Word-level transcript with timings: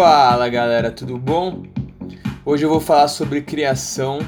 Fala 0.00 0.48
galera, 0.48 0.92
tudo 0.92 1.18
bom? 1.18 1.64
Hoje 2.44 2.64
eu 2.64 2.68
vou 2.68 2.78
falar 2.78 3.08
sobre 3.08 3.40
criação, 3.40 4.20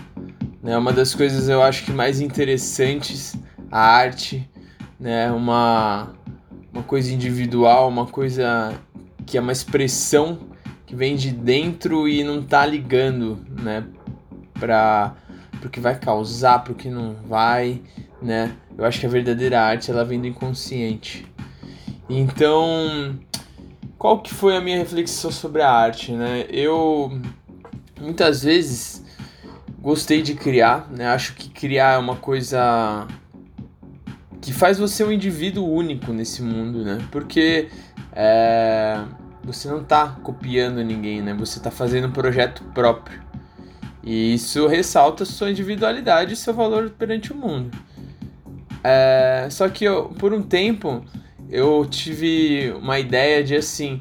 né? 0.60 0.76
Uma 0.76 0.92
das 0.92 1.14
coisas 1.14 1.48
eu 1.48 1.62
acho 1.62 1.84
que 1.84 1.92
mais 1.92 2.20
interessantes, 2.20 3.36
a 3.71 3.78
arte, 3.78 4.50
né? 4.98 5.30
Uma, 5.30 6.12
uma 6.72 6.82
coisa 6.82 7.14
individual, 7.14 7.88
uma 7.88 8.04
coisa 8.04 8.74
que 9.24 9.38
é 9.38 9.40
uma 9.40 9.53
expressão 9.53 10.40
que 10.85 10.96
vem 10.96 11.14
de 11.14 11.30
dentro 11.30 12.08
e 12.08 12.24
não 12.24 12.42
tá 12.42 12.66
ligando, 12.66 13.38
né? 13.62 13.84
Pra 14.54 15.14
pro 15.60 15.71
que 15.71 15.78
vai 15.78 15.96
causar, 15.96 16.64
pro 16.64 16.74
que 16.74 16.91
não 16.91 17.14
vai, 17.28 17.80
né? 18.20 18.56
Eu 18.77 18.84
acho 18.84 18.98
que 18.98 19.06
a 19.06 19.09
verdadeira 19.09 19.62
arte 19.62 19.88
ela 19.88 20.04
vem 20.04 20.20
do 20.20 20.26
inconsciente. 20.26 21.24
Então, 22.09 23.16
qual 24.00 24.18
que 24.22 24.32
foi 24.32 24.56
a 24.56 24.62
minha 24.62 24.78
reflexão 24.78 25.30
sobre 25.30 25.60
a 25.60 25.70
arte, 25.70 26.12
né? 26.12 26.46
Eu 26.48 27.20
muitas 28.00 28.42
vezes 28.42 29.04
gostei 29.78 30.23
de 30.23 30.32
criar, 30.32 30.90
né? 30.90 31.06
Acho 31.09 31.34
que 31.34 31.50
criar 31.50 31.96
é 31.96 31.98
uma 31.98 32.16
coisa 32.16 33.06
que 34.40 34.54
faz 34.54 34.78
você 34.78 35.04
um 35.04 35.12
indivíduo 35.12 35.70
único 35.70 36.14
nesse 36.14 36.42
mundo, 36.42 36.82
né? 36.82 37.06
Porque 37.10 37.68
é, 38.14 39.04
você 39.45 39.68
não 39.68 39.82
está 39.82 40.16
copiando 40.23 40.82
ninguém, 40.82 41.20
né? 41.20 41.34
Você 41.34 41.59
está 41.59 41.70
fazendo 41.70 42.09
um 42.09 42.12
projeto 42.12 42.64
próprio. 42.73 43.20
E 44.02 44.32
isso 44.32 44.66
ressalta 44.66 45.26
sua 45.26 45.51
individualidade 45.51 46.32
e 46.32 46.37
seu 46.37 46.54
valor 46.54 46.88
perante 46.88 47.34
o 47.34 47.37
mundo. 47.37 47.70
É, 48.82 49.46
só 49.51 49.68
que 49.68 49.84
eu, 49.84 50.04
por 50.18 50.32
um 50.32 50.40
tempo 50.40 51.04
eu 51.51 51.84
tive 51.84 52.73
uma 52.73 52.98
ideia 52.98 53.43
de 53.43 53.56
assim 53.56 54.01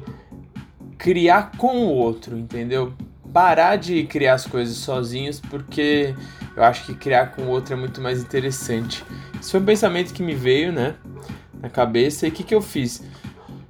criar 0.96 1.52
com 1.56 1.78
o 1.78 1.88
outro, 1.88 2.38
entendeu? 2.38 2.92
Parar 3.32 3.76
de 3.76 4.04
criar 4.04 4.34
as 4.34 4.46
coisas 4.46 4.76
sozinhos, 4.76 5.40
porque 5.40 6.14
eu 6.56 6.62
acho 6.62 6.84
que 6.86 6.94
criar 6.94 7.26
com 7.28 7.42
o 7.42 7.48
outro 7.48 7.74
é 7.74 7.76
muito 7.76 8.00
mais 8.00 8.22
interessante. 8.22 9.04
Isso 9.40 9.50
foi 9.52 9.60
um 9.60 9.64
pensamento 9.64 10.12
que 10.12 10.22
me 10.22 10.34
veio, 10.34 10.72
né, 10.72 10.94
na 11.60 11.68
cabeça. 11.68 12.26
E 12.26 12.28
o 12.28 12.32
que, 12.32 12.44
que 12.44 12.54
eu 12.54 12.60
fiz? 12.60 13.02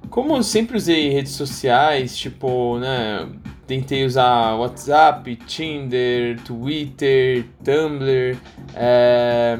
Como 0.09 0.35
eu 0.35 0.43
sempre 0.43 0.75
usei 0.75 1.09
redes 1.09 1.31
sociais, 1.31 2.17
tipo, 2.17 2.77
né, 2.79 3.29
tentei 3.65 4.05
usar 4.05 4.55
WhatsApp, 4.55 5.35
Tinder, 5.47 6.39
Twitter, 6.41 7.45
Tumblr, 7.63 8.37
é 8.75 9.59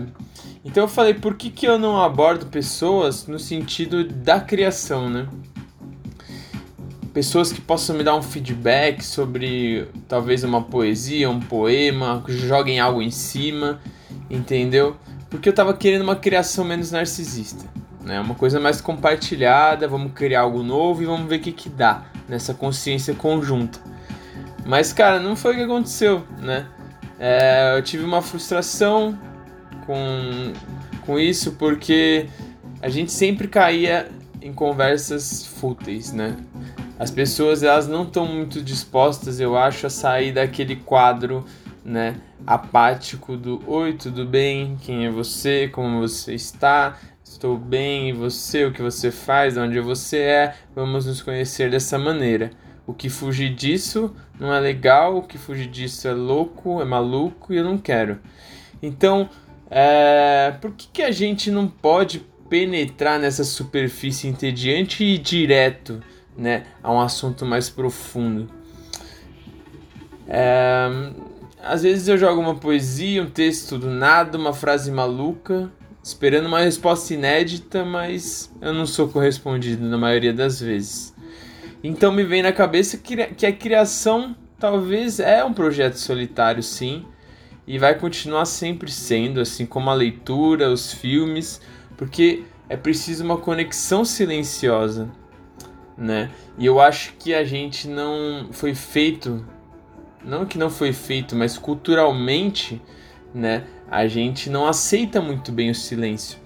então 0.63 0.83
eu 0.83 0.87
falei, 0.87 1.13
por 1.13 1.35
que, 1.35 1.49
que 1.49 1.67
eu 1.67 1.79
não 1.79 2.01
abordo 2.01 2.45
pessoas 2.45 3.25
no 3.25 3.39
sentido 3.39 4.03
da 4.03 4.39
criação, 4.39 5.09
né? 5.09 5.27
Pessoas 7.13 7.51
que 7.51 7.59
possam 7.59 7.95
me 7.95 8.03
dar 8.03 8.15
um 8.15 8.21
feedback 8.21 9.03
sobre 9.03 9.87
talvez 10.07 10.43
uma 10.43 10.61
poesia, 10.61 11.29
um 11.29 11.39
poema, 11.39 12.23
joguem 12.27 12.79
algo 12.79 13.01
em 13.01 13.11
cima, 13.11 13.81
entendeu? 14.29 14.95
Porque 15.29 15.49
eu 15.49 15.53
tava 15.53 15.73
querendo 15.73 16.03
uma 16.03 16.15
criação 16.15 16.63
menos 16.63 16.91
narcisista, 16.91 17.65
né? 18.01 18.19
Uma 18.21 18.35
coisa 18.35 18.59
mais 18.59 18.79
compartilhada, 18.79 19.87
vamos 19.87 20.13
criar 20.13 20.41
algo 20.41 20.61
novo 20.61 21.01
e 21.01 21.05
vamos 21.05 21.27
ver 21.27 21.37
o 21.37 21.39
que 21.39 21.51
que 21.51 21.69
dá 21.69 22.05
nessa 22.29 22.53
consciência 22.53 23.15
conjunta. 23.15 23.79
Mas, 24.65 24.93
cara, 24.93 25.19
não 25.19 25.35
foi 25.35 25.53
o 25.53 25.57
que 25.57 25.63
aconteceu, 25.63 26.23
né? 26.37 26.67
É, 27.19 27.75
eu 27.77 27.81
tive 27.81 28.03
uma 28.03 28.21
frustração, 28.21 29.17
com, 29.91 30.53
com 31.05 31.19
isso 31.19 31.51
porque 31.53 32.27
a 32.81 32.87
gente 32.87 33.11
sempre 33.11 33.49
caía 33.49 34.09
em 34.41 34.53
conversas 34.53 35.45
fúteis, 35.45 36.13
né? 36.13 36.37
As 36.97 37.11
pessoas 37.11 37.61
elas 37.61 37.89
não 37.89 38.03
estão 38.03 38.25
muito 38.25 38.61
dispostas, 38.61 39.41
eu 39.41 39.57
acho, 39.57 39.87
a 39.87 39.89
sair 39.89 40.31
daquele 40.31 40.77
quadro, 40.77 41.43
né, 41.83 42.15
apático 42.47 43.35
do 43.35 43.61
oi, 43.67 43.93
tudo 43.93 44.25
bem? 44.25 44.77
Quem 44.81 45.07
é 45.07 45.09
você? 45.09 45.67
Como 45.67 45.99
você 45.99 46.35
está? 46.35 46.97
Estou 47.21 47.57
bem, 47.57 48.09
e 48.09 48.13
você? 48.13 48.63
O 48.63 48.71
que 48.71 48.81
você 48.81 49.11
faz? 49.11 49.57
Onde 49.57 49.79
você 49.81 50.19
é? 50.19 50.55
Vamos 50.73 51.05
nos 51.05 51.21
conhecer 51.21 51.69
dessa 51.69 51.97
maneira. 51.97 52.51
O 52.87 52.93
que 52.93 53.09
fugir 53.09 53.53
disso 53.53 54.15
não 54.39 54.53
é 54.53 54.59
legal, 54.59 55.17
o 55.17 55.23
que 55.23 55.37
fugir 55.37 55.67
disso 55.67 56.07
é 56.07 56.13
louco, 56.13 56.81
é 56.81 56.85
maluco 56.85 57.53
e 57.53 57.57
eu 57.57 57.63
não 57.63 57.77
quero. 57.77 58.19
Então, 58.81 59.29
é, 59.73 60.53
por 60.59 60.73
que, 60.73 60.87
que 60.91 61.01
a 61.01 61.11
gente 61.11 61.49
não 61.49 61.65
pode 61.65 62.19
penetrar 62.49 63.17
nessa 63.17 63.45
superfície 63.45 64.27
entediante 64.27 65.01
e 65.01 65.15
ir 65.15 65.19
direto 65.19 66.03
né, 66.37 66.65
a 66.83 66.91
um 66.91 66.99
assunto 66.99 67.45
mais 67.45 67.69
profundo? 67.69 68.49
É, 70.27 70.89
às 71.63 71.83
vezes 71.83 72.09
eu 72.09 72.17
jogo 72.17 72.41
uma 72.41 72.55
poesia, 72.55 73.23
um 73.23 73.29
texto 73.29 73.77
do 73.77 73.89
nada, 73.89 74.37
uma 74.37 74.51
frase 74.51 74.91
maluca, 74.91 75.71
esperando 76.03 76.47
uma 76.47 76.59
resposta 76.59 77.13
inédita, 77.13 77.85
mas 77.85 78.53
eu 78.61 78.73
não 78.73 78.85
sou 78.85 79.07
correspondido 79.07 79.87
na 79.87 79.97
maioria 79.97 80.33
das 80.33 80.59
vezes. 80.59 81.15
Então 81.81 82.11
me 82.11 82.25
vem 82.25 82.43
na 82.43 82.51
cabeça 82.51 82.97
que 82.97 83.45
a 83.45 83.53
criação 83.53 84.35
talvez 84.59 85.21
é 85.21 85.45
um 85.45 85.53
projeto 85.53 85.95
solitário, 85.95 86.61
sim, 86.61 87.05
e 87.65 87.77
vai 87.77 87.97
continuar 87.97 88.45
sempre 88.45 88.91
sendo, 88.91 89.39
assim 89.39 89.65
como 89.65 89.89
a 89.89 89.93
leitura, 89.93 90.69
os 90.71 90.93
filmes, 90.93 91.61
porque 91.97 92.43
é 92.67 92.75
preciso 92.75 93.23
uma 93.23 93.37
conexão 93.37 94.03
silenciosa, 94.03 95.09
né? 95.97 96.31
E 96.57 96.65
eu 96.65 96.79
acho 96.79 97.13
que 97.19 97.33
a 97.33 97.43
gente 97.43 97.87
não 97.87 98.49
foi 98.51 98.73
feito, 98.73 99.45
não 100.23 100.45
que 100.45 100.57
não 100.57 100.69
foi 100.69 100.93
feito, 100.93 101.35
mas 101.35 101.57
culturalmente, 101.57 102.81
né? 103.33 103.65
A 103.89 104.07
gente 104.07 104.49
não 104.49 104.67
aceita 104.67 105.21
muito 105.21 105.51
bem 105.51 105.69
o 105.69 105.75
silêncio. 105.75 106.39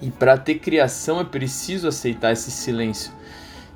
E 0.00 0.10
para 0.10 0.38
ter 0.38 0.60
criação 0.60 1.20
é 1.20 1.24
preciso 1.24 1.88
aceitar 1.88 2.32
esse 2.32 2.50
silêncio, 2.50 3.12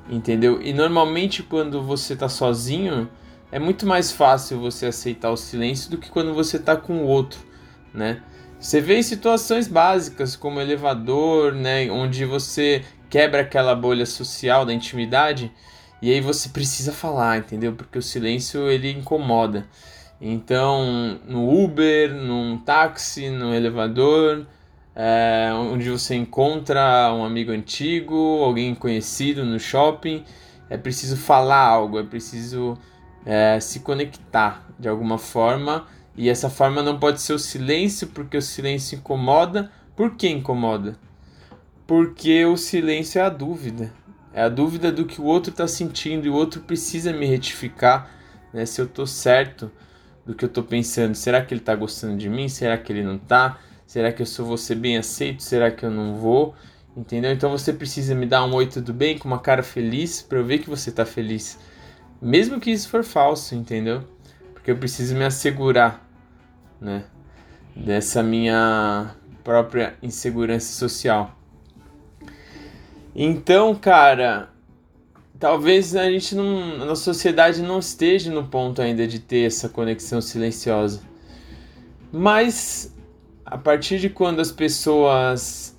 entendeu? 0.09 0.61
E 0.61 0.73
normalmente 0.73 1.43
quando 1.43 1.81
você 1.81 2.15
tá 2.15 2.29
sozinho, 2.29 3.09
é 3.53 3.59
muito 3.59 3.85
mais 3.85 4.11
fácil 4.11 4.59
você 4.59 4.87
aceitar 4.87 5.29
o 5.29 5.37
silêncio 5.37 5.91
do 5.91 5.99
que 5.99 6.09
quando 6.09 6.33
você 6.33 6.57
está 6.57 6.75
com 6.75 7.03
o 7.03 7.05
outro, 7.05 7.39
né? 7.93 8.19
Você 8.59 8.81
vê 8.81 8.97
em 8.97 9.03
situações 9.03 9.67
básicas 9.67 10.35
como 10.35 10.59
elevador, 10.59 11.53
né, 11.53 11.87
onde 11.91 12.25
você 12.25 12.83
quebra 13.11 13.41
aquela 13.41 13.75
bolha 13.75 14.07
social 14.07 14.65
da 14.65 14.73
intimidade 14.73 15.51
e 16.01 16.11
aí 16.11 16.19
você 16.19 16.49
precisa 16.49 16.91
falar, 16.91 17.37
entendeu? 17.37 17.73
Porque 17.73 17.99
o 17.99 18.01
silêncio 18.01 18.71
ele 18.71 18.89
incomoda. 18.89 19.67
Então, 20.19 21.19
no 21.27 21.63
Uber, 21.63 22.11
num 22.11 22.57
táxi, 22.57 23.29
no 23.29 23.53
elevador, 23.53 24.47
é, 24.95 25.51
onde 25.53 25.91
você 25.91 26.15
encontra 26.15 27.13
um 27.13 27.23
amigo 27.23 27.51
antigo, 27.51 28.15
alguém 28.43 28.73
conhecido 28.73 29.45
no 29.45 29.59
shopping, 29.59 30.23
é 30.71 30.77
preciso 30.77 31.17
falar 31.17 31.67
algo, 31.67 31.99
é 31.99 32.03
preciso 32.03 32.75
é, 33.25 33.59
se 33.59 33.79
conectar 33.79 34.67
de 34.79 34.87
alguma 34.87 35.17
forma. 35.17 35.85
E 36.15 36.29
essa 36.29 36.49
forma 36.49 36.83
não 36.83 36.99
pode 36.99 37.21
ser 37.21 37.33
o 37.33 37.39
silêncio, 37.39 38.07
porque 38.07 38.37
o 38.37 38.41
silêncio 38.41 38.97
incomoda. 38.97 39.71
Por 39.95 40.15
que 40.15 40.29
incomoda? 40.29 40.95
Porque 41.87 42.45
o 42.45 42.57
silêncio 42.57 43.19
é 43.19 43.23
a 43.23 43.29
dúvida. 43.29 43.91
É 44.33 44.43
a 44.43 44.49
dúvida 44.49 44.91
do 44.91 45.05
que 45.05 45.21
o 45.21 45.25
outro 45.25 45.51
está 45.51 45.67
sentindo 45.67 46.25
e 46.25 46.29
o 46.29 46.33
outro 46.33 46.61
precisa 46.61 47.13
me 47.13 47.25
retificar 47.25 48.09
né, 48.51 48.65
se 48.65 48.81
eu 48.81 48.85
estou 48.85 49.05
certo 49.05 49.71
do 50.25 50.33
que 50.33 50.45
eu 50.45 50.47
estou 50.47 50.63
pensando. 50.63 51.13
Será 51.15 51.43
que 51.43 51.53
ele 51.53 51.61
está 51.61 51.75
gostando 51.75 52.17
de 52.17 52.29
mim? 52.29 52.47
Será 52.47 52.77
que 52.77 52.91
ele 52.91 53.03
não 53.03 53.15
está? 53.15 53.59
Será 53.85 54.11
que 54.11 54.21
eu 54.21 54.25
sou 54.25 54.57
ser 54.57 54.75
bem 54.75 54.97
aceito? 54.97 55.43
Será 55.43 55.69
que 55.69 55.85
eu 55.85 55.91
não 55.91 56.15
vou? 56.15 56.55
Entendeu? 56.95 57.31
Então 57.31 57.51
você 57.51 57.73
precisa 57.73 58.15
me 58.15 58.25
dar 58.25 58.45
um 58.45 58.53
oi, 58.53 58.67
tudo 58.67 58.93
bem? 58.93 59.17
Com 59.17 59.27
uma 59.27 59.39
cara 59.39 59.61
feliz 59.61 60.21
para 60.21 60.39
eu 60.39 60.45
ver 60.45 60.59
que 60.59 60.69
você 60.69 60.89
está 60.89 61.05
feliz. 61.05 61.59
Mesmo 62.23 62.57
que 62.57 62.71
isso 62.71 62.87
for 62.87 63.03
falso, 63.03 63.53
entendeu? 63.53 64.01
Porque 64.53 64.71
eu 64.71 64.77
preciso 64.77 65.13
me 65.13 65.25
assegurar, 65.25 66.07
né? 66.79 67.03
Dessa 67.75 68.23
minha 68.23 69.13
própria 69.43 69.95
insegurança 70.01 70.71
social. 70.71 71.37
Então, 73.13 73.75
cara, 73.75 74.49
talvez 75.37 75.97
a 75.97 76.09
gente 76.09 76.33
não, 76.33 76.77
na 76.85 76.95
sociedade 76.95 77.61
não 77.61 77.79
esteja 77.79 78.31
no 78.31 78.47
ponto 78.47 78.81
ainda 78.81 79.05
de 79.05 79.19
ter 79.19 79.45
essa 79.45 79.67
conexão 79.67 80.21
silenciosa. 80.21 81.01
Mas 82.09 82.95
a 83.45 83.57
partir 83.57 83.99
de 83.99 84.09
quando 84.09 84.39
as 84.39 84.49
pessoas 84.49 85.77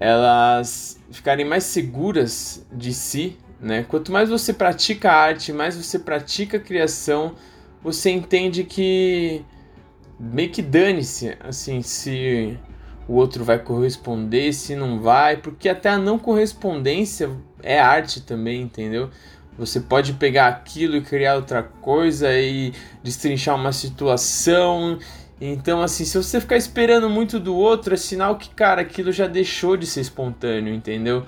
elas 0.00 0.98
ficarem 1.10 1.44
mais 1.44 1.64
seguras 1.64 2.64
de 2.72 2.94
si, 2.94 3.36
né? 3.60 3.84
Quanto 3.88 4.12
mais 4.12 4.28
você 4.28 4.52
pratica 4.52 5.10
arte, 5.12 5.52
mais 5.52 5.76
você 5.76 5.98
pratica 5.98 6.58
criação, 6.58 7.34
você 7.82 8.10
entende 8.10 8.64
que 8.64 9.44
meio 10.18 10.50
que 10.50 10.62
dane-se, 10.62 11.36
assim, 11.40 11.82
se 11.82 12.58
o 13.08 13.14
outro 13.14 13.44
vai 13.44 13.58
corresponder, 13.58 14.52
se 14.52 14.74
não 14.74 15.00
vai, 15.00 15.36
porque 15.36 15.68
até 15.68 15.90
a 15.90 15.98
não 15.98 16.18
correspondência 16.18 17.30
é 17.62 17.78
arte 17.78 18.20
também, 18.22 18.62
entendeu? 18.62 19.10
Você 19.58 19.80
pode 19.80 20.14
pegar 20.14 20.48
aquilo 20.48 20.96
e 20.96 21.00
criar 21.00 21.36
outra 21.36 21.62
coisa 21.62 22.30
e 22.38 22.74
destrinchar 23.02 23.54
uma 23.54 23.72
situação. 23.72 24.98
Então, 25.40 25.80
assim, 25.80 26.04
se 26.04 26.16
você 26.16 26.40
ficar 26.40 26.56
esperando 26.56 27.08
muito 27.08 27.38
do 27.38 27.54
outro, 27.54 27.94
é 27.94 27.96
sinal 27.96 28.36
que, 28.36 28.50
cara, 28.50 28.82
aquilo 28.82 29.12
já 29.12 29.26
deixou 29.26 29.76
de 29.76 29.86
ser 29.86 30.00
espontâneo, 30.00 30.74
entendeu? 30.74 31.24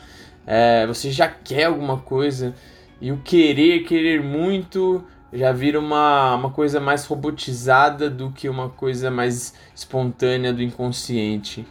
É, 0.50 0.87
você 0.87 1.11
já 1.11 1.29
quer 1.29 1.65
alguma 1.65 1.99
coisa 1.99 2.55
e 3.03 3.12
o 3.12 3.19
querer, 3.19 3.81
querer 3.81 4.23
muito, 4.23 5.05
já 5.31 5.53
vira 5.53 5.79
uma, 5.79 6.37
uma 6.37 6.50
coisa 6.50 6.81
mais 6.81 7.05
robotizada 7.05 8.09
do 8.09 8.31
que 8.33 8.49
uma 8.49 8.71
coisa 8.71 9.11
mais 9.11 9.53
espontânea 9.75 10.50
do 10.50 10.62
inconsciente. 10.62 11.69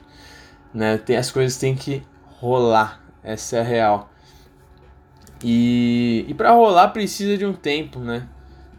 Né? 0.71 0.95
Tem, 1.00 1.18
as 1.18 1.31
coisas 1.31 1.57
têm 1.57 1.74
que 1.74 2.03
rolar, 2.39 3.01
essa 3.24 3.57
é 3.57 3.62
a 3.62 3.63
real. 3.63 4.12
E, 5.44 6.23
e 6.27 6.33
para 6.35 6.51
rolar 6.51 6.89
precisa 6.89 7.35
de 7.35 7.47
um 7.47 7.53
tempo, 7.53 7.97
né? 7.97 8.27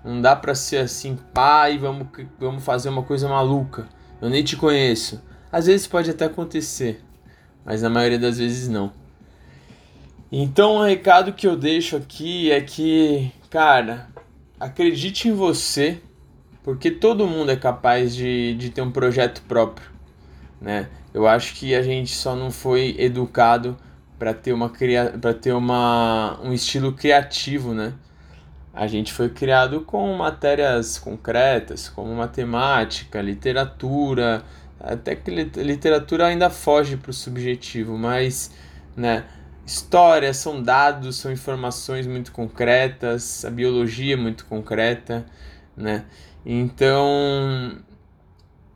Não 0.05 0.23
dá 0.23 0.37
pra 0.37 0.55
ser 0.55 0.77
assim, 0.77 1.19
pá, 1.35 1.69
e 1.71 1.77
vamos, 1.77 2.07
vamos 2.39 2.65
fazer 2.65 2.89
uma 2.89 3.03
coisa 3.03 3.29
maluca. 3.29 3.89
Eu 4.23 4.31
nem 4.31 4.45
te 4.45 4.57
conheço. 4.57 5.21
Às 5.51 5.67
vezes 5.67 5.89
pode 5.89 6.09
até 6.09 6.27
acontecer, 6.27 7.03
mas 7.65 7.83
na 7.83 7.91
maioria 7.91 8.19
das 8.19 8.39
vezes 8.39 8.69
não. 8.69 8.93
Então 10.31 10.77
o 10.77 10.85
recado 10.85 11.33
que 11.33 11.47
eu 11.47 11.57
deixo 11.57 11.97
aqui 11.97 12.51
é 12.51 12.61
que, 12.61 13.33
cara, 13.49 14.09
acredite 14.61 15.27
em 15.27 15.33
você, 15.33 16.01
porque 16.63 16.91
todo 16.91 17.27
mundo 17.27 17.51
é 17.51 17.57
capaz 17.57 18.15
de, 18.15 18.55
de 18.55 18.69
ter 18.69 18.83
um 18.83 18.91
projeto 18.91 19.41
próprio, 19.49 19.89
né? 20.61 20.91
Eu 21.15 21.27
acho 21.27 21.55
que 21.55 21.75
a 21.75 21.81
gente 21.81 22.15
só 22.15 22.37
não 22.37 22.51
foi 22.51 22.95
educado 22.99 23.77
para 24.19 24.35
ter 24.35 24.53
uma 24.53 24.71
para 25.21 25.33
ter 25.33 25.53
uma 25.53 26.39
um 26.43 26.53
estilo 26.53 26.93
criativo, 26.93 27.73
né? 27.73 27.95
A 28.75 28.87
gente 28.87 29.13
foi 29.13 29.31
criado 29.31 29.81
com 29.81 30.15
matérias 30.15 30.99
concretas, 30.99 31.89
como 31.89 32.15
matemática, 32.15 33.21
literatura, 33.23 34.45
até 34.79 35.17
que 35.17 35.31
literatura 35.31 36.27
ainda 36.27 36.51
foge 36.51 36.97
para 36.97 37.11
o 37.11 37.15
subjetivo, 37.15 37.97
mas, 37.97 38.53
né? 38.95 39.25
História 39.69 40.33
são 40.33 40.63
dados, 40.63 41.17
são 41.17 41.31
informações 41.31 42.07
muito 42.07 42.33
concretas, 42.33 43.45
a 43.45 43.51
biologia 43.51 44.15
é 44.15 44.17
muito 44.17 44.47
concreta, 44.47 45.27
né? 45.77 46.07
Então, 46.47 47.79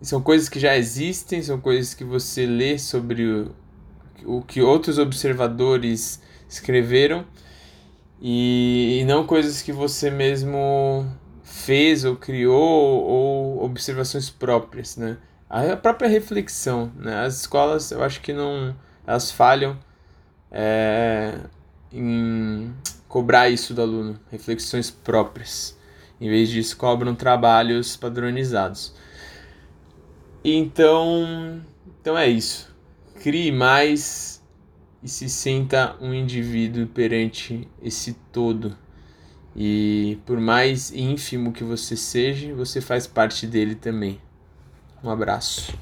são 0.03 0.21
coisas 0.21 0.51
que 0.51 0.61
já 0.61 0.77
existem, 0.77 1.41
são 1.41 1.59
coisas 1.59 1.95
que 1.95 2.05
você 2.05 2.45
lê 2.45 2.79
sobre 2.79 3.25
o, 3.25 3.57
o 4.27 4.43
que 4.43 4.61
outros 4.61 4.99
observadores 4.99 6.21
escreveram 6.47 7.25
e, 8.21 8.99
e 9.01 9.05
não 9.07 9.27
coisas 9.27 9.63
que 9.63 9.73
você 9.73 10.11
mesmo 10.11 11.07
fez 11.43 12.05
ou 12.05 12.17
criou 12.17 13.03
ou 13.03 13.65
observações 13.65 14.29
próprias, 14.29 14.99
né? 14.99 15.17
A 15.49 15.75
própria 15.75 16.11
reflexão, 16.11 16.93
né? 16.97 17.25
As 17.25 17.41
escolas, 17.41 17.91
eu 17.93 18.03
acho 18.05 18.21
que 18.21 18.35
não, 18.35 18.77
elas 19.07 19.33
falham 19.33 19.79
é, 20.53 21.39
em 21.91 22.73
cobrar 23.09 23.49
isso 23.49 23.73
do 23.73 23.81
aluno, 23.83 24.21
reflexões 24.31 24.91
próprias. 24.91 25.77
Em 26.21 26.29
vez 26.29 26.51
disso, 26.51 26.77
cobram 26.77 27.15
trabalhos 27.15 27.97
padronizados. 27.97 28.95
Então, 30.45 31.61
então 32.01 32.17
é 32.17 32.29
isso. 32.29 32.73
Crie 33.21 33.51
mais 33.51 34.43
e 35.03 35.09
se 35.09 35.29
sinta 35.29 35.97
um 36.01 36.15
indivíduo 36.15 36.87
perante 36.87 37.69
esse 37.83 38.13
todo. 38.31 38.77
E 39.55 40.19
por 40.25 40.41
mais 40.41 40.93
ínfimo 40.93 41.53
que 41.53 41.65
você 41.65 41.97
seja, 41.97 42.55
você 42.55 42.81
faz 42.81 43.07
parte 43.07 43.47
dele 43.47 43.75
também. 43.75 44.21
Um 45.03 45.11
abraço. 45.11 45.77